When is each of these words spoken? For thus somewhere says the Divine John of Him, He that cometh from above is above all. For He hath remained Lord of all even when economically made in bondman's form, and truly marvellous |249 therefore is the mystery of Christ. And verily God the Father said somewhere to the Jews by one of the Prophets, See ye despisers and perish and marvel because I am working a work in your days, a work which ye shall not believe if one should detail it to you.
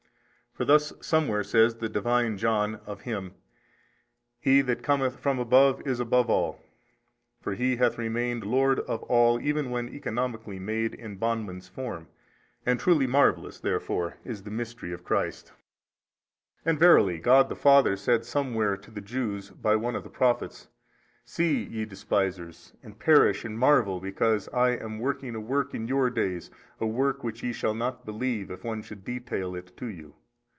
For 0.53 0.65
thus 0.65 0.91
somewhere 0.99 1.45
says 1.45 1.75
the 1.75 1.87
Divine 1.87 2.37
John 2.37 2.75
of 2.85 3.03
Him, 3.03 3.35
He 4.37 4.59
that 4.59 4.83
cometh 4.83 5.17
from 5.17 5.39
above 5.39 5.81
is 5.87 6.01
above 6.01 6.29
all. 6.29 6.59
For 7.39 7.53
He 7.55 7.77
hath 7.77 7.97
remained 7.97 8.43
Lord 8.43 8.81
of 8.81 9.01
all 9.03 9.39
even 9.39 9.69
when 9.69 9.87
economically 9.87 10.59
made 10.59 10.93
in 10.93 11.15
bondman's 11.15 11.69
form, 11.69 12.09
and 12.65 12.81
truly 12.81 13.07
marvellous 13.07 13.59
|249 13.61 13.61
therefore 13.61 14.17
is 14.25 14.43
the 14.43 14.51
mystery 14.51 14.91
of 14.91 15.05
Christ. 15.05 15.53
And 16.65 16.77
verily 16.77 17.17
God 17.17 17.47
the 17.47 17.55
Father 17.55 17.95
said 17.95 18.25
somewhere 18.25 18.75
to 18.75 18.91
the 18.91 18.99
Jews 18.99 19.51
by 19.51 19.77
one 19.77 19.95
of 19.95 20.03
the 20.03 20.09
Prophets, 20.09 20.67
See 21.23 21.63
ye 21.63 21.85
despisers 21.85 22.73
and 22.83 22.99
perish 22.99 23.45
and 23.45 23.57
marvel 23.57 24.01
because 24.01 24.49
I 24.49 24.71
am 24.71 24.99
working 24.99 25.33
a 25.33 25.39
work 25.39 25.73
in 25.73 25.87
your 25.87 26.09
days, 26.09 26.51
a 26.81 26.85
work 26.85 27.23
which 27.23 27.41
ye 27.41 27.53
shall 27.53 27.73
not 27.73 28.05
believe 28.05 28.51
if 28.51 28.65
one 28.65 28.81
should 28.81 29.05
detail 29.05 29.55
it 29.55 29.77
to 29.77 29.85
you. 29.85 30.15